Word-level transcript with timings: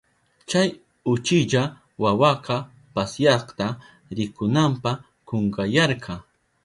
Chay 0.49 0.69
uchilla 1.11 1.63
wawaka 2.03 2.55
pasyakta 2.93 3.65
rikunanpa 4.17 4.91
kunkayarka. 5.27 6.13